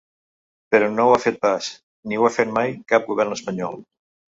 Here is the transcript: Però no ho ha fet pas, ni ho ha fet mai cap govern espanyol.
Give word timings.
Però 0.75 0.87
no 0.93 1.05
ho 1.09 1.11
ha 1.17 1.21
fet 1.27 1.39
pas, 1.45 1.69
ni 2.09 2.21
ho 2.21 2.29
ha 2.31 2.35
fet 2.41 2.59
mai 2.59 2.77
cap 2.95 3.11
govern 3.15 3.41
espanyol. 3.41 3.83